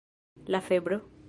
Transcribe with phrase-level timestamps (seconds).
[0.55, 1.01] La febro?